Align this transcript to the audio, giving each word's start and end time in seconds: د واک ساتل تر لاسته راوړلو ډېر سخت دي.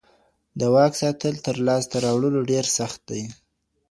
د 0.59 0.61
واک 0.73 0.93
ساتل 1.01 1.35
تر 1.45 1.55
لاسته 1.67 1.95
راوړلو 2.05 2.41
ډېر 2.51 2.65
سخت 2.77 3.01
دي. 3.11 3.23